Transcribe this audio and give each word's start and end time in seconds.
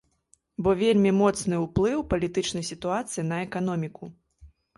Бо 0.67 0.71
вельмі 0.79 1.11
моцны 1.21 1.59
ўплыў 1.65 1.99
палітычнай 2.15 2.65
сітуацыі 2.71 3.27
на 3.29 3.39
эканоміку. 3.45 4.11